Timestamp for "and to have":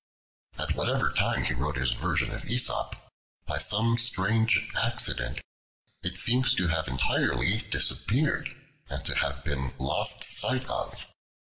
8.89-9.43